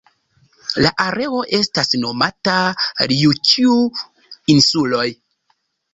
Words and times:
La 0.85 0.91
areo 1.03 1.41
estas 1.57 1.93
nomata 2.05 2.55
Rjukju-insuloj. 3.11 5.09